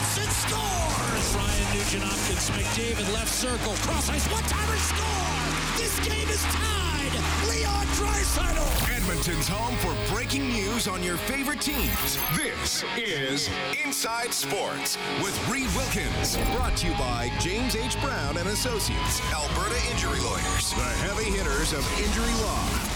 [0.00, 1.36] And scores.
[1.36, 3.74] Ryan Nugent Hopkins, McDavid left circle.
[3.84, 4.26] Cross ice.
[4.32, 5.76] One timer score.
[5.76, 7.12] This game is tied.
[7.48, 8.96] Leon Draisaitl.
[8.96, 12.18] Edmonton's home for breaking news on your favorite teams.
[12.34, 13.50] This is
[13.84, 16.38] Inside Sports with Reid Wilkins.
[16.56, 18.00] Brought to you by James H.
[18.00, 22.89] Brown and Associates, Alberta Injury Lawyers, the heavy hitters of injury law.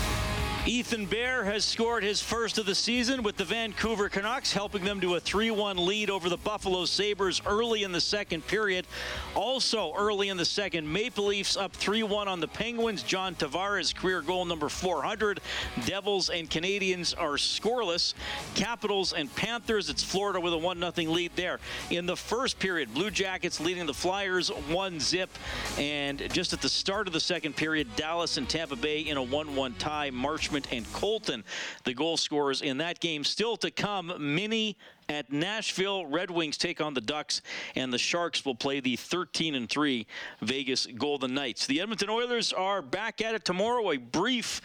[0.67, 4.99] Ethan Bear has scored his first of the season with the Vancouver Canucks, helping them
[5.03, 8.87] to a 3 1 lead over the Buffalo Sabres early in the second period.
[9.35, 13.03] Also, early in the second, Maple Leafs up 3 1 on the Penguins.
[13.03, 15.41] John Tavares, career goal number 400.
[15.85, 18.15] Devils and Canadiens are scoreless.
[18.55, 21.61] Capitals and Panthers, it's Florida with a 1 0 lead there.
[21.91, 25.29] In the first period, Blue Jackets leading the Flyers 1 zip.
[25.77, 29.23] And just at the start of the second period, Dallas and Tampa Bay in a
[29.23, 30.11] 1 1 tie.
[30.55, 31.45] Marchment and Colton,
[31.85, 33.25] the goal scorers in that game.
[33.25, 34.77] Still to come, Mini
[35.09, 36.07] at Nashville.
[36.07, 37.43] Red Wings take on the Ducks,
[37.75, 40.07] and the Sharks will play the 13 and 3
[40.43, 41.67] Vegas Golden Knights.
[41.67, 43.91] The Edmonton Oilers are back at it tomorrow.
[43.93, 44.61] A brief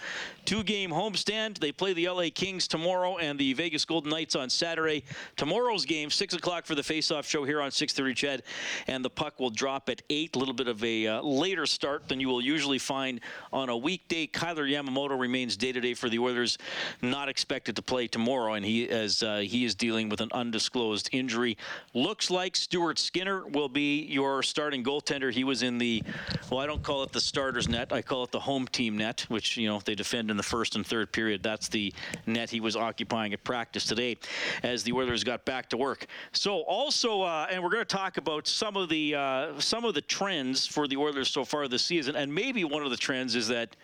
[0.46, 1.60] two-game homestand.
[1.60, 5.04] They play the LA Kings tomorrow and the Vegas Golden Knights on Saturday.
[5.36, 8.16] Tomorrow's game, six o'clock for the face-off show here on 6:30.
[8.16, 8.44] CHED,
[8.88, 10.36] and the puck will drop at eight.
[10.36, 13.22] A little bit of a uh, later start than you will usually find
[13.54, 14.28] on a weekday.
[14.28, 16.58] Kailer Yamamoto remains day-to-day for the Oilers,
[17.02, 21.10] not expected to play tomorrow, and he as uh, he is dealing with an undisclosed
[21.12, 21.58] injury.
[21.94, 25.32] Looks like Stuart Skinner will be your starting goaltender.
[25.32, 26.04] He was in the,
[26.50, 27.92] well, I don't call it the starter's net.
[27.92, 30.76] I call it the home team net, which, you know, they defend in the first
[30.76, 31.44] and third period.
[31.44, 31.94] That's the
[32.26, 34.18] net he was occupying at practice today
[34.64, 36.06] as the Oilers got back to work.
[36.32, 39.94] So also, uh, and we're going to talk about some of the uh, some of
[39.94, 43.36] the trends for the Oilers so far this season, and maybe one of the trends
[43.36, 43.76] is that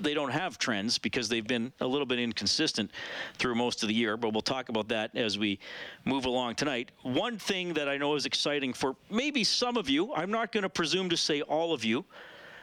[0.00, 2.90] they don't have trends because they've been a little bit inconsistent
[3.38, 5.58] through most of the year, but we'll talk about that as we
[6.04, 6.90] move along tonight.
[7.02, 10.62] One thing that I know is exciting for maybe some of you, I'm not going
[10.62, 12.04] to presume to say all of you,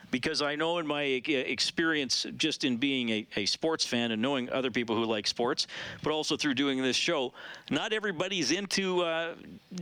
[0.10, 4.50] because I know in my experience just in being a, a, sports fan and knowing
[4.50, 5.68] other people who like sports,
[6.02, 7.34] but also through doing this show,
[7.70, 9.34] not everybody's into uh,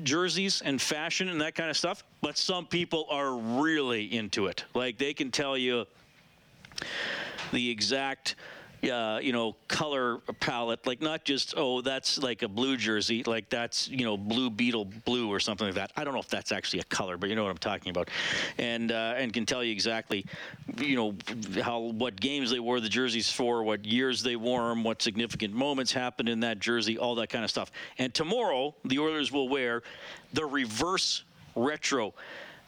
[0.03, 4.65] jerseys and fashion and that kind of stuff, but some people are really into it.
[4.73, 5.85] Like they can tell you
[7.51, 8.35] the exact
[8.89, 13.49] uh, you know, color palette, like not just oh that's like a blue jersey, like
[13.49, 15.91] that's you know blue beetle blue or something like that.
[15.95, 18.09] I don't know if that's actually a color, but you know what I'm talking about,
[18.57, 20.25] and uh, and can tell you exactly,
[20.77, 21.15] you know,
[21.61, 25.53] how what games they wore the jerseys for, what years they wore them, what significant
[25.53, 27.71] moments happened in that jersey, all that kind of stuff.
[27.97, 29.83] And tomorrow the Oilers will wear
[30.33, 31.23] the reverse
[31.55, 32.13] retro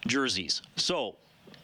[0.07, 0.61] jerseys.
[0.77, 1.15] So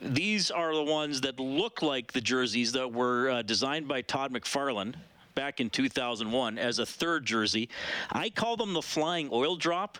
[0.03, 4.33] these are the ones that look like the jerseys that were uh, designed by Todd
[4.33, 4.95] McFarlane
[5.33, 7.69] back in 2001 as a third jersey.
[8.11, 9.97] I call them the flying oil drop.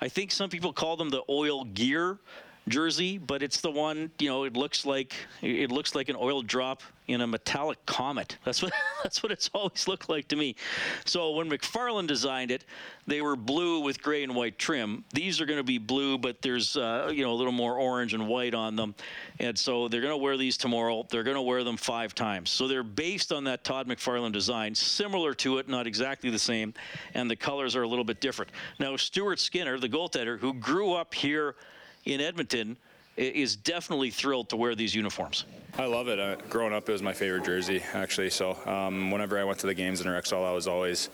[0.00, 2.18] I think some people call them the oil gear
[2.68, 6.42] jersey, but it's the one, you know, it looks like it looks like an oil
[6.42, 8.38] drop in a metallic comet.
[8.44, 10.56] That's what that's what it's always looked like to me.
[11.04, 12.64] So when McFarlane designed it,
[13.06, 15.04] they were blue with gray and white trim.
[15.12, 18.14] These are going to be blue, but there's uh, you know a little more orange
[18.14, 18.94] and white on them,
[19.38, 21.06] and so they're going to wear these tomorrow.
[21.10, 22.50] They're going to wear them five times.
[22.50, 26.72] So they're based on that Todd McFarlane design, similar to it, not exactly the same,
[27.12, 28.50] and the colors are a little bit different.
[28.78, 31.56] Now Stuart Skinner, the goaltender who grew up here
[32.04, 32.76] in Edmonton
[33.16, 35.44] is definitely thrilled to wear these uniforms.
[35.78, 36.20] I love it.
[36.20, 38.30] Uh, growing up, it was my favorite jersey, actually.
[38.30, 41.10] So um, whenever I went to the games in Rexall, I was always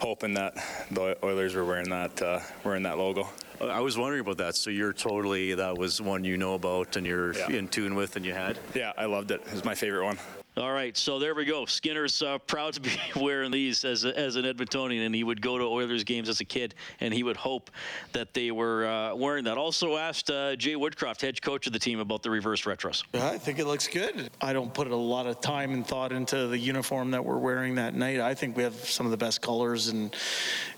[0.00, 0.54] hoping that
[0.90, 3.28] the Oilers were wearing that uh, wearing that logo.
[3.60, 4.54] I was wondering about that.
[4.54, 7.50] So you're totally that was one you know about and you're yeah.
[7.50, 8.58] in tune with and you had.
[8.74, 9.40] Yeah, I loved it.
[9.46, 10.18] It was my favorite one.
[10.58, 11.66] All right, so there we go.
[11.66, 15.42] Skinner's uh, proud to be wearing these as, a, as an Edmontonian, and he would
[15.42, 17.70] go to Oilers games as a kid, and he would hope
[18.12, 19.58] that they were uh, wearing that.
[19.58, 23.04] Also asked uh, Jay Woodcroft, head coach of the team, about the reverse retros.
[23.12, 24.30] I think it looks good.
[24.40, 27.74] I don't put a lot of time and thought into the uniform that we're wearing
[27.74, 28.20] that night.
[28.20, 30.16] I think we have some of the best colors and,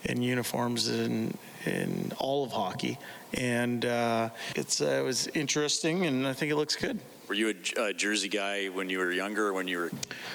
[0.06, 2.98] and uniforms in, in all of hockey,
[3.34, 6.98] and uh, it's, uh, it was interesting, and I think it looks good.
[7.28, 9.52] Were you a, a Jersey guy when you were younger?
[9.52, 9.90] When you were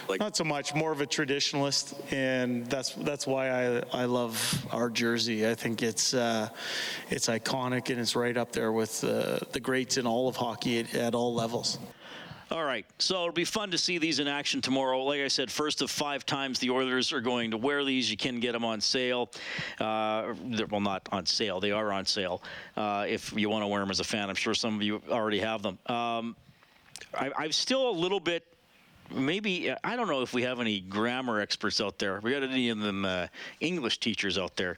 [0.07, 4.65] like Not so much, more of a traditionalist, and that's that's why I I love
[4.71, 5.47] our jersey.
[5.47, 6.49] I think it's uh,
[7.09, 10.79] it's iconic and it's right up there with uh, the greats in all of hockey
[10.81, 11.79] at, at all levels.
[12.51, 15.03] All right, so it'll be fun to see these in action tomorrow.
[15.03, 18.11] Like I said, first of five times the Oilers are going to wear these.
[18.11, 19.31] You can get them on sale.
[19.79, 21.59] Uh, they're- well, not on sale.
[21.59, 22.43] They are on sale.
[22.77, 25.01] Uh, if you want to wear them as a fan, I'm sure some of you
[25.09, 25.79] already have them.
[25.87, 26.35] Um,
[27.17, 28.43] I, I'm still a little bit.
[29.13, 32.19] Maybe I don't know if we have any grammar experts out there.
[32.21, 33.27] We got any of them uh,
[33.59, 34.77] English teachers out there.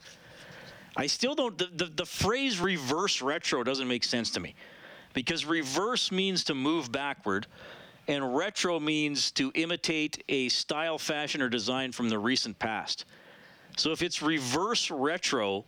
[0.97, 1.57] I still don't.
[1.57, 4.55] The, the, the phrase reverse retro doesn't make sense to me
[5.13, 7.47] because reverse means to move backward
[8.07, 13.05] and retro means to imitate a style, fashion, or design from the recent past.
[13.77, 15.65] So if it's reverse retro,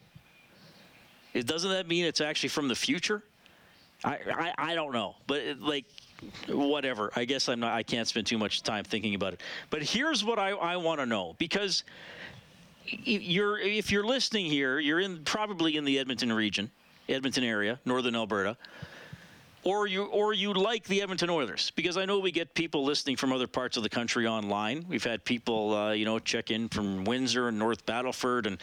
[1.34, 3.24] it doesn't that mean it's actually from the future?
[4.04, 5.86] I, I, I don't know, but it, like
[6.48, 7.12] whatever.
[7.16, 7.74] I guess I'm not.
[7.74, 9.42] I can't spend too much time thinking about it.
[9.70, 11.84] But here's what I, I want to know because
[12.86, 16.72] you're if you're listening here, you're in probably in the Edmonton region,
[17.10, 18.58] Edmonton area, northern Alberta,
[19.64, 23.16] or you or you like the Edmonton Oilers because I know we get people listening
[23.16, 24.86] from other parts of the country online.
[24.88, 28.58] We've had people uh, you know check in from Windsor and North Battleford and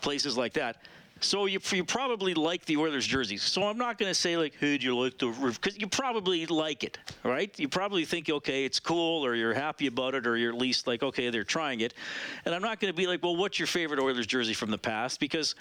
[0.00, 0.76] places like that.
[1.22, 3.42] So you, you probably like the Oilers jerseys.
[3.42, 6.46] So I'm not going to say like, hey, do you like the because you probably
[6.46, 7.56] like it, right?
[7.58, 10.86] You probably think okay, it's cool, or you're happy about it, or you're at least
[10.86, 11.94] like okay, they're trying it.
[12.44, 14.78] And I'm not going to be like, well, what's your favorite Oilers jersey from the
[14.78, 15.20] past?
[15.20, 15.54] Because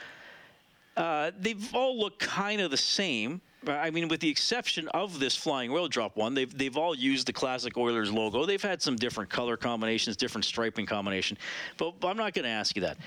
[0.97, 3.39] uh, they've all looked kind of the same.
[3.67, 7.27] I mean, with the exception of this flying oil drop one, they've they've all used
[7.27, 8.47] the classic Oilers logo.
[8.47, 11.37] They've had some different color combinations, different striping combination,
[11.77, 12.97] but I'm not going to ask you that.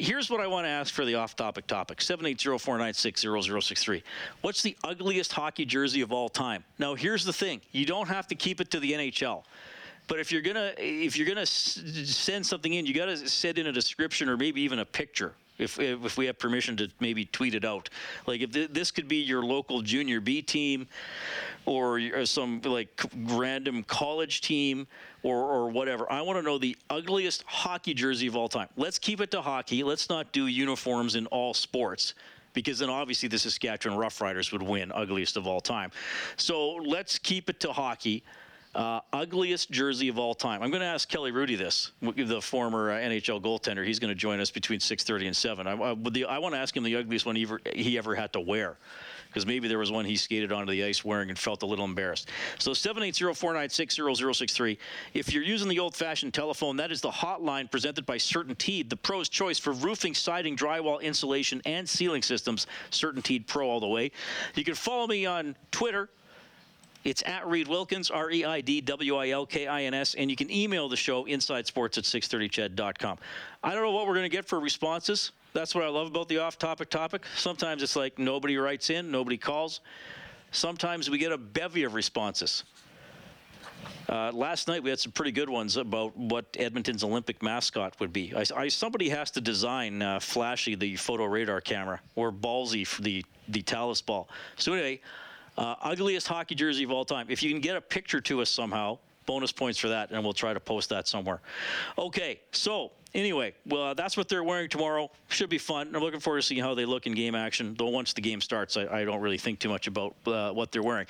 [0.00, 2.94] Here's what I want to ask for the off-topic topic: seven eight zero four nine
[2.94, 4.04] six zero zero six three.
[4.42, 6.62] What's the ugliest hockey jersey of all time?
[6.78, 9.42] Now, here's the thing: you don't have to keep it to the NHL.
[10.06, 13.66] But if you're gonna if you're gonna send something in, you got to send in
[13.66, 15.34] a description or maybe even a picture.
[15.58, 17.90] If, if we have permission to maybe tweet it out,
[18.28, 20.86] like if th- this could be your local junior B team,
[21.66, 24.86] or some like random college team,
[25.22, 26.10] or or whatever.
[26.10, 28.68] I want to know the ugliest hockey jersey of all time.
[28.76, 29.82] Let's keep it to hockey.
[29.82, 32.14] Let's not do uniforms in all sports
[32.54, 35.90] because then obviously the Saskatchewan Roughriders would win ugliest of all time.
[36.36, 38.24] So let's keep it to hockey.
[38.74, 40.62] Uh, ugliest jersey of all time.
[40.62, 43.84] I'm going to ask Kelly Hrudey this, the former uh, NHL goaltender.
[43.84, 45.66] He's going to join us between 6:30 and 7.
[45.66, 45.96] I, I,
[46.28, 48.76] I want to ask him the ugliest one he ever, he ever had to wear.
[49.28, 51.84] Because maybe there was one he skated onto the ice wearing and felt a little
[51.84, 52.30] embarrassed.
[52.58, 54.78] So 780-496-0063.
[55.14, 59.28] If you're using the old-fashioned telephone, that is the hotline presented by CertainTeed, the pro's
[59.28, 62.66] choice for roofing, siding, drywall, insulation, and ceiling systems.
[62.90, 64.10] CertainTeed Pro all the way.
[64.54, 66.08] You can follow me on Twitter
[67.04, 70.14] it's at Reid Wilkins, R E I D W I L K I N S,
[70.14, 73.18] and you can email the show insidesports at 630ched.com.
[73.62, 75.32] I don't know what we're going to get for responses.
[75.58, 77.24] That's what I love about the off topic.
[77.34, 79.80] Sometimes it's like nobody writes in, nobody calls.
[80.52, 82.62] Sometimes we get a bevy of responses.
[84.08, 88.12] Uh, last night we had some pretty good ones about what Edmonton's Olympic mascot would
[88.12, 88.32] be.
[88.36, 93.02] I, I- somebody has to design uh, Flashy the photo radar camera or Ballsy for
[93.02, 94.28] the the Talus ball.
[94.58, 95.00] So anyway,
[95.56, 97.26] uh, ugliest hockey jersey of all time.
[97.30, 100.32] If you can get a picture to us somehow, bonus points for that, and we'll
[100.32, 101.40] try to post that somewhere.
[101.98, 105.10] Okay, so anyway, well, that's what they're wearing tomorrow.
[105.28, 105.94] Should be fun.
[105.94, 107.74] I'm looking forward to seeing how they look in game action.
[107.78, 110.72] Though once the game starts, I, I don't really think too much about uh, what
[110.72, 111.06] they're wearing.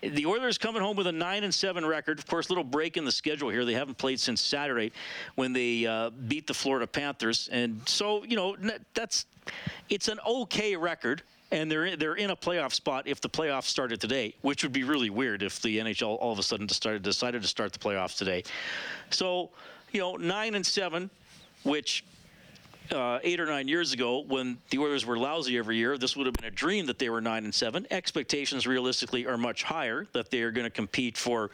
[0.00, 2.18] The Oilers coming home with a nine and seven record.
[2.18, 3.64] Of course, little break in the schedule here.
[3.64, 4.92] They haven't played since Saturday
[5.34, 8.56] when they uh, beat the Florida Panthers, and so you know
[8.94, 9.26] that's
[9.88, 13.64] it's an okay record and they're in, they're in a playoff spot if the playoffs
[13.64, 17.42] started today, which would be really weird if the NHL all of a sudden decided
[17.42, 18.42] to start the playoffs today.
[19.10, 19.50] So,
[19.92, 21.10] you know, nine and seven,
[21.62, 22.04] which
[22.92, 26.26] uh, eight or nine years ago, when the Oilers were lousy every year, this would
[26.26, 27.86] have been a dream that they were nine and seven.
[27.90, 31.50] Expectations realistically are much higher that they are going to compete for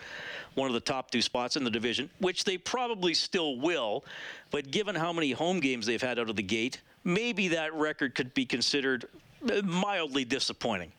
[0.54, 4.04] one of the top two spots in the division, which they probably still will.
[4.50, 8.14] But given how many home games they've had out of the gate, maybe that record
[8.14, 9.06] could be considered
[9.50, 10.92] uh, mildly disappointing.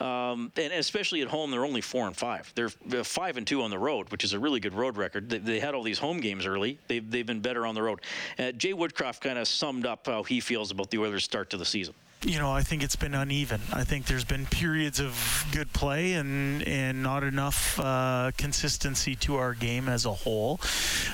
[0.00, 2.52] Um, and especially at home, they're only four and five.
[2.54, 2.70] They're
[3.04, 5.28] five and two on the road, which is a really good road record.
[5.28, 6.78] They, they had all these home games early.
[6.88, 8.00] They've, they've been better on the road.
[8.38, 11.56] Uh, Jay Woodcroft kind of summed up how he feels about the Oilers' start to
[11.56, 11.94] the season.
[12.24, 13.60] You know, I think it's been uneven.
[13.72, 19.36] I think there's been periods of good play and and not enough uh, consistency to
[19.36, 20.60] our game as a whole.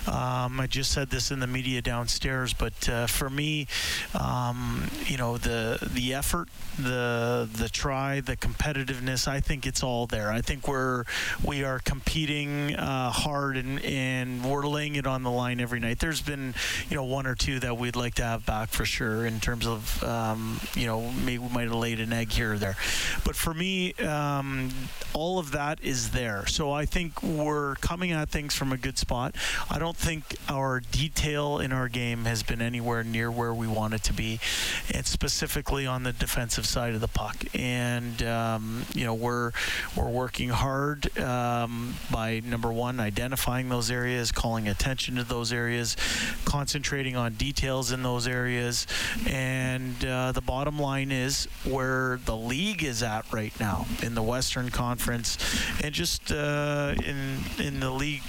[0.07, 3.67] Um, I just said this in the media downstairs, but uh, for me,
[4.19, 6.49] um, you know, the the effort,
[6.79, 9.27] the the try, the competitiveness.
[9.27, 10.31] I think it's all there.
[10.31, 11.05] I think we're
[11.43, 16.00] we are competing uh, hard and and we're laying it on the line every night.
[16.00, 16.55] There's been
[16.91, 19.67] you know one or two that we'd like to have back for sure in terms
[19.67, 22.76] of um, you know maybe we might have laid an egg here or there.
[23.25, 24.71] But for me, um,
[25.12, 26.47] all of that is there.
[26.47, 29.35] So I think we're coming at things from a good spot.
[29.71, 33.95] I don't think our detail in our game has been anywhere near where we want
[33.95, 34.40] it to be,
[34.93, 37.37] and specifically on the defensive side of the puck.
[37.55, 39.52] And um, you know we're
[39.97, 45.97] we're working hard um, by number one identifying those areas, calling attention to those areas,
[46.45, 48.87] concentrating on details in those areas,
[49.26, 54.14] and uh, the bottom line line is where the league is at right now in
[54.14, 55.37] the Western Conference,
[55.85, 58.23] and just uh, in in the league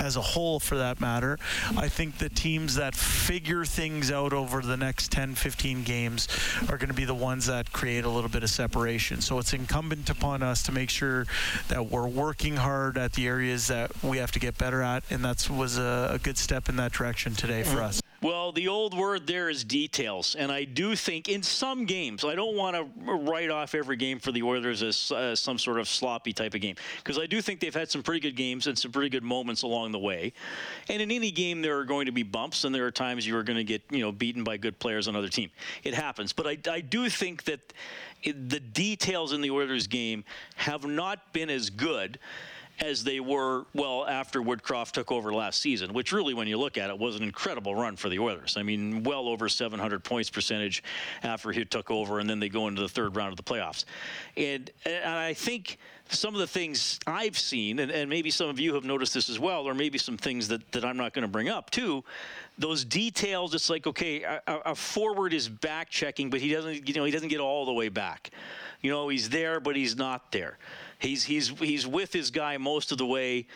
[0.00, 1.38] as a whole for that matter.
[1.76, 6.26] I think the teams that figure things out over the next 10, 15 games
[6.68, 9.20] are going to be the ones that create a little bit of separation.
[9.20, 11.26] So it's incumbent upon us to make sure
[11.68, 15.24] that we're working hard at the areas that we have to get better at, and
[15.24, 18.00] that was a, a good step in that direction today for us.
[18.22, 22.34] Well, the old word there is details, and I do think in some games, I
[22.34, 25.88] don't want to write off every game for the Oilers as uh, some sort of
[25.88, 28.78] sloppy type of game, because I do think they've had some pretty good games and
[28.78, 30.34] some pretty good moments along the way.
[30.90, 33.34] And in any game, there are going to be bumps, and there are times you
[33.38, 35.50] are going to get you know beaten by good players on another team.
[35.82, 37.72] It happens, but I, I do think that
[38.22, 40.24] it, the details in the Oilers game
[40.56, 42.18] have not been as good
[42.80, 46.78] as they were, well, after Woodcroft took over last season, which really, when you look
[46.78, 48.56] at it, was an incredible run for the Oilers.
[48.56, 50.82] I mean, well over 700 points percentage
[51.22, 53.84] after he took over, and then they go into the third round of the playoffs.
[54.36, 58.58] And, and I think some of the things I've seen, and, and maybe some of
[58.58, 61.22] you have noticed this as well, or maybe some things that, that I'm not going
[61.22, 62.02] to bring up too,
[62.60, 66.94] those details, it's like, okay, a, a forward is back checking, but he doesn't, you
[66.94, 68.30] know, he doesn't get all the way back.
[68.82, 70.58] You know, he's there, but he's not there.
[70.98, 73.46] He's he's he's with his guy most of the way,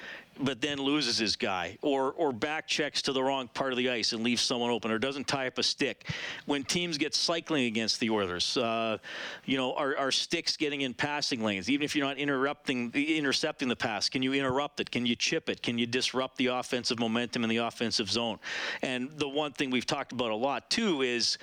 [0.41, 3.91] but then loses his guy, or or back checks to the wrong part of the
[3.91, 6.09] ice and leaves someone open, or doesn't tie up a stick.
[6.47, 8.97] When teams get cycling against the Oilers, uh,
[9.45, 11.69] you know, are, are sticks getting in passing lanes?
[11.69, 14.91] Even if you're not interrupting intercepting the pass, can you interrupt it?
[14.91, 15.63] Can you chip it?
[15.63, 18.39] Can you disrupt the offensive momentum in the offensive zone?
[18.81, 21.39] And the one thing we've talked about a lot too is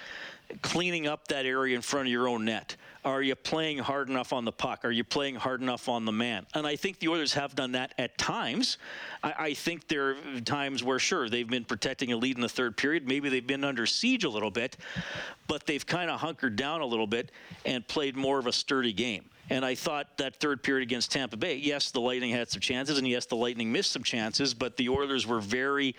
[0.61, 2.75] cleaning up that area in front of your own net.
[3.03, 4.85] Are you playing hard enough on the puck?
[4.85, 6.45] Are you playing hard enough on the man?
[6.53, 8.77] And I think the Oilers have done that at times.
[9.23, 12.49] I, I think there are times where, sure, they've been protecting a lead in the
[12.49, 13.07] third period.
[13.07, 14.77] Maybe they've been under siege a little bit,
[15.47, 17.31] but they've kind of hunkered down a little bit
[17.65, 19.30] and played more of a sturdy game.
[19.49, 22.97] And I thought that third period against Tampa Bay, yes, the Lightning had some chances,
[22.97, 25.95] and yes, the Lightning missed some chances, but the Oilers were very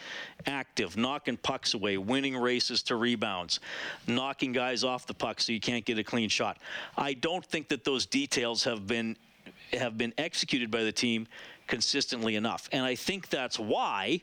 [0.47, 3.61] active, knocking pucks away, winning races to rebounds,
[4.07, 6.59] knocking guys off the puck so you can't get a clean shot.
[6.97, 9.17] I don't think that those details have been
[9.73, 11.27] have been executed by the team
[11.67, 12.69] consistently enough.
[12.73, 14.21] And I think that's why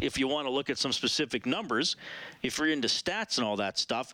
[0.00, 1.96] if you want to look at some specific numbers,
[2.42, 4.12] if you're into stats and all that stuff,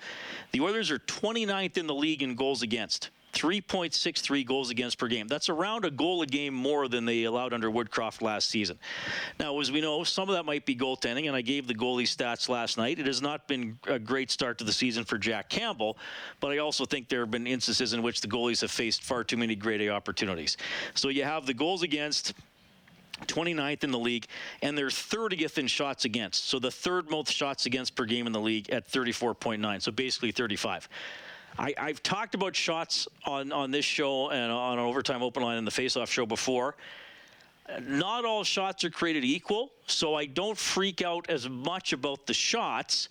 [0.53, 3.11] the Oilers are 29th in the league in goals against.
[3.33, 5.29] 3.63 goals against per game.
[5.29, 8.79] That's around a goal a game more than they allowed under Woodcroft last season.
[9.39, 12.05] Now, as we know, some of that might be goaltending, and I gave the goalie
[12.05, 12.99] stats last night.
[12.99, 15.97] It has not been a great start to the season for Jack Campbell,
[16.41, 19.25] but I also think there have been instances in which the goalies have faced far
[19.25, 20.57] too many grade A opportunities.
[20.95, 22.35] So you have the goals against.
[23.27, 24.27] 29th in the league,
[24.63, 26.49] and they're 30th in shots against.
[26.49, 29.83] So the third most shots against per game in the league at 34.9.
[29.83, 30.89] So basically 35.
[31.59, 35.67] I, have talked about shots on, on this show and on Overtime Open Line and
[35.67, 36.77] the Faceoff show before.
[37.83, 42.35] Not all shots are created equal, so I don't freak out as much about the
[42.35, 43.09] shots.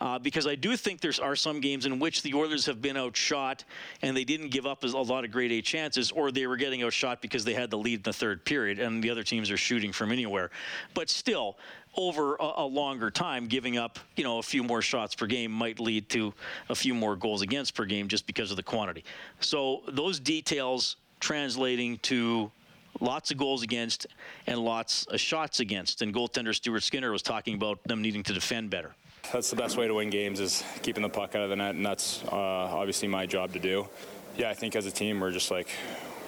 [0.00, 2.96] Uh, because I do think there are some games in which the Oilers have been
[2.96, 3.64] outshot
[4.00, 6.82] and they didn't give up a lot of grade A chances, or they were getting
[6.82, 9.58] outshot because they had the lead in the third period and the other teams are
[9.58, 10.50] shooting from anywhere.
[10.94, 11.58] But still,
[11.96, 15.50] over a, a, longer time, giving up, you know, a few more shots per game
[15.50, 16.32] might lead to
[16.68, 19.04] a few more goals against per game just because of the quantity.
[19.40, 22.50] So those details translating to
[23.00, 24.06] lots of goals against
[24.46, 26.02] and lots of shots against.
[26.02, 28.94] And goaltender Stuart Skinner was talking about them needing to defend better.
[29.32, 31.74] That's the best way to win games is keeping the puck out of the net,
[31.74, 33.86] and that's uh, obviously my job to do.
[34.36, 35.68] Yeah, I think as a team we're just like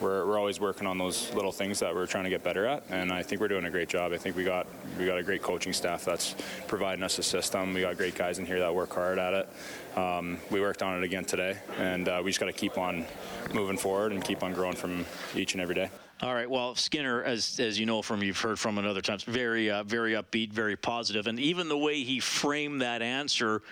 [0.02, 2.82] we're, we're always working on those little things that we're trying to get better at,
[2.90, 4.12] and I think we're doing a great job.
[4.12, 4.66] I think we got
[4.99, 6.35] we got a great coaching staff that's
[6.66, 7.73] providing us a system.
[7.73, 9.49] We got great guys in here that work hard at it.
[9.97, 13.06] Um, we worked on it again today, and uh, we just got to keep on
[13.54, 15.88] moving forward and keep on growing from each and every day.
[16.23, 16.49] All right.
[16.49, 19.82] Well, Skinner, as as you know from you've heard from him other times, very uh,
[19.85, 23.62] very upbeat, very positive, and even the way he framed that answer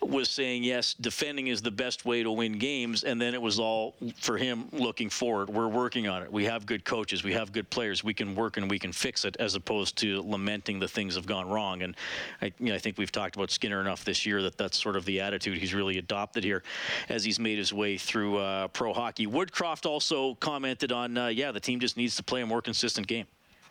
[0.00, 3.58] was saying yes, defending is the best way to win games, and then it was
[3.58, 5.48] all for him looking forward.
[5.48, 6.30] We're working on it.
[6.32, 7.24] We have good coaches.
[7.24, 8.04] We have good players.
[8.04, 11.26] We can work and we can fix it, as opposed to lamenting the things have
[11.26, 11.82] gone wrong.
[11.82, 11.96] And
[12.40, 14.96] I, you know, I think we've talked about Skinner enough this year that that's sort
[14.96, 16.62] of the attitude he's really adopted here
[17.08, 19.26] as he's made his way through uh, pro hockey.
[19.26, 23.06] Woodcroft also commented on, uh, yeah, the team just needs to play a more consistent
[23.06, 23.26] game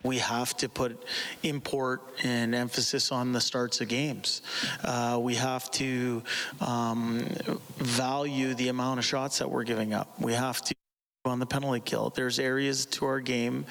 [0.05, 1.03] we have to put
[1.43, 4.41] import and emphasis on the starts of games.
[4.83, 6.21] Uh, we have to
[6.61, 7.25] um,
[7.77, 10.19] value the amount of shots that we're giving up.
[10.21, 10.75] We have to
[11.25, 12.11] on the penalty kill.
[12.11, 13.65] There's areas to our game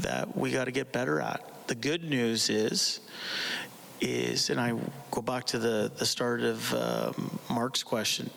[0.00, 1.42] that we got to get better at.
[1.66, 3.00] The good news is
[4.00, 4.78] is, and I
[5.10, 8.30] go back to the, the start of um, Mark's question.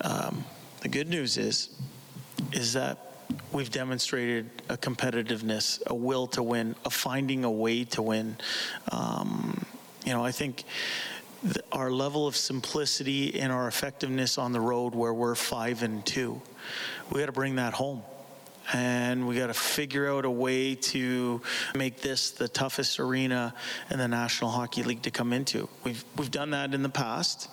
[0.00, 0.44] Um,
[0.80, 1.70] the good news is,
[2.52, 3.07] is that
[3.52, 8.36] we've demonstrated a competitiveness, a will to win, a finding a way to win.
[8.92, 9.64] Um,
[10.04, 10.64] you know, I think
[11.42, 16.04] th- our level of simplicity and our effectiveness on the road, where we're five and
[16.04, 16.40] two,
[17.10, 18.02] we got to bring that home.
[18.70, 21.40] And we got to figure out a way to
[21.74, 23.54] make this the toughest arena
[23.90, 25.70] in the National Hockey League to come into.
[25.84, 27.48] We've we've done that in the past.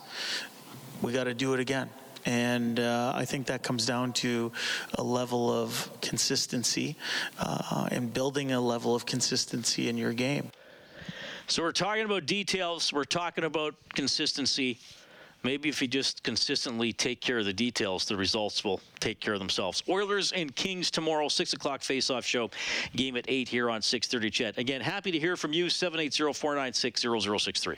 [1.02, 1.90] We got to do it again.
[2.26, 4.52] And uh, I think that comes down to
[4.96, 6.96] a level of consistency
[7.40, 10.52] uh, and building a level of consistency in your game.
[11.48, 14.80] So we're talking about details, we're talking about consistency.
[15.44, 19.34] Maybe if you just consistently take care of the details, the results will take care
[19.34, 19.84] of themselves.
[19.88, 22.50] Oilers and Kings tomorrow, 6 o'clock face-off show.
[22.96, 24.58] Game at 8 here on 630 CHED.
[24.58, 27.78] Again, happy to hear from you, 780-496-0063.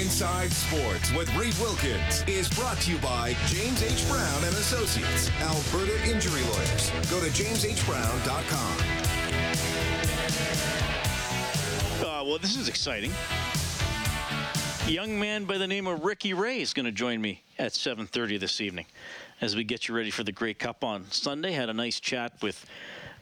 [0.00, 4.08] Inside Sports with Reid Wilkins is brought to you by James H.
[4.08, 6.90] Brown and Associates, Alberta Injury Lawyers.
[7.08, 8.78] Go to jameshbrown.com.
[12.00, 13.12] Uh, well, this is exciting.
[14.86, 17.72] A young man by the name of Ricky Ray is going to join me at
[17.72, 18.86] 7:30 this evening
[19.40, 21.52] as we get you ready for the Grey Cup on Sunday.
[21.52, 22.66] Had a nice chat with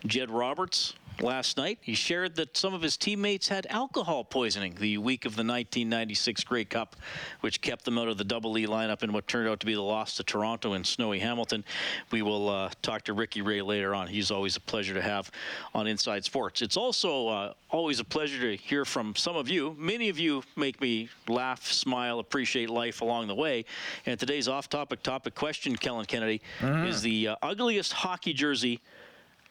[0.07, 1.79] Jed Roberts, last night.
[1.81, 6.45] He shared that some of his teammates had alcohol poisoning the week of the 1996
[6.45, 6.97] Grey Cup,
[7.41, 9.75] which kept them out of the Double E lineup in what turned out to be
[9.75, 11.65] the loss to Toronto and snowy Hamilton.
[12.11, 14.07] We will uh, talk to Ricky Ray later on.
[14.09, 15.31] He's always a pleasure to have
[15.75, 16.63] on Inside Sports.
[16.63, 19.77] It's also uh, always a pleasure to hear from some of you.
[19.79, 23.65] Many of you make me laugh, smile, appreciate life along the way.
[24.07, 26.87] And today's off-topic topic question, Kellen Kennedy, mm-hmm.
[26.87, 28.81] is the uh, ugliest hockey jersey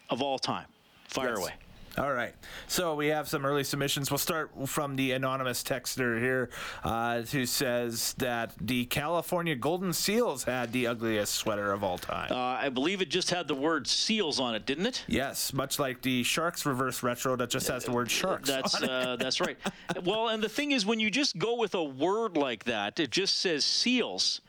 [0.10, 0.66] of all time.
[1.12, 1.38] Fire yes.
[1.38, 1.54] away.
[1.98, 2.34] All right.
[2.68, 4.10] So we have some early submissions.
[4.10, 6.50] We'll start from the anonymous texter here
[6.86, 12.32] uh, who says that the California Golden Seals had the ugliest sweater of all time.
[12.32, 15.04] Uh, I believe it just had the word seals on it, didn't it?
[15.08, 18.48] Yes, much like the Sharks reverse retro that just has the word sharks.
[18.48, 19.58] That's uh, that's right.
[20.06, 23.12] well, and the thing is, when you just go with a word like that, it
[23.12, 24.40] just says seals.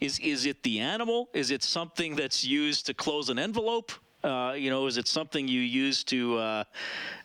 [0.00, 1.30] Is is it the animal?
[1.32, 3.92] Is it something that's used to close an envelope?
[4.22, 6.64] Uh, you know, is it something you use to uh,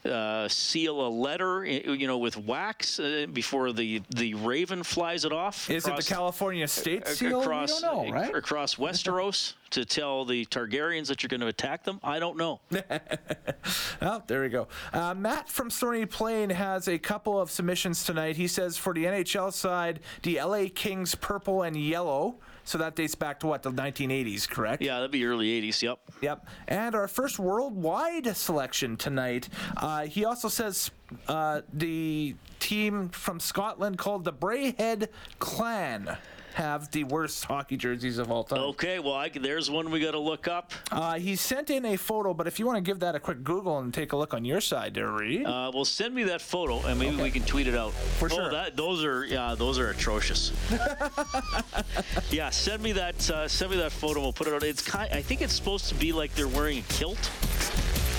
[0.06, 5.34] uh, seal a letter, you know, with wax uh, before the, the raven flies it
[5.34, 5.70] off?
[5.70, 7.42] Is across, it the California state seal?
[7.42, 8.34] Across, know, right?
[8.34, 12.00] Across Westeros to tell the Targaryens that you're going to attack them?
[12.02, 12.62] I don't know.
[14.02, 14.70] oh, there we go.
[14.94, 18.38] Uh, Matt from Stony Plain has a couple of submissions tonight.
[18.38, 22.36] He says for the NHL side, the LA Kings purple and yellow.
[22.66, 24.82] So that dates back to what, the 1980s, correct?
[24.82, 26.00] Yeah, that'd be early 80s, yep.
[26.22, 26.48] Yep.
[26.68, 29.50] And our first worldwide selection tonight.
[29.78, 30.90] Uh, he also says
[31.28, 36.18] uh, the team from Scotland called the Braehead Clan.
[36.56, 38.60] Have the worst hockey jerseys of all time.
[38.60, 40.72] Okay, well, I, there's one we got to look up.
[40.90, 43.44] Uh, he sent in a photo, but if you want to give that a quick
[43.44, 45.46] Google and take a look on your side, there, Reid.
[45.46, 47.92] Uh, well, send me that photo, and maybe we can tweet it out.
[47.92, 48.52] For oh, sure.
[48.52, 50.54] That, those are yeah, those are atrocious.
[52.32, 53.30] yeah, send me that.
[53.30, 54.22] Uh, send me that photo.
[54.22, 54.64] We'll put it out.
[54.64, 55.12] It's kind.
[55.12, 57.30] I think it's supposed to be like they're wearing a kilt.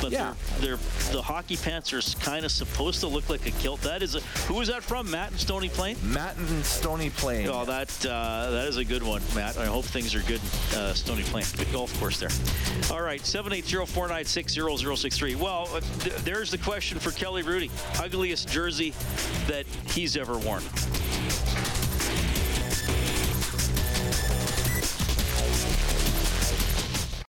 [0.03, 0.35] But Yeah.
[0.61, 3.81] they're, they're the hockey pants are kind of supposed to look like a kilt.
[3.83, 5.11] That is a who is that from?
[5.11, 5.97] Matt and Stony Plain.
[6.03, 7.49] Matt and Stony Plain.
[7.49, 9.57] Oh, that uh, that is a good one, Matt.
[9.59, 10.41] I hope things are good.
[10.75, 12.31] Uh, Stony Plain, good golf course there.
[12.91, 15.37] All right, 780-496-0063.
[15.37, 17.71] Well, uh, th- there's the question for Kelly Hrudey.
[18.03, 18.93] Ugliest jersey
[19.47, 20.63] that he's ever worn.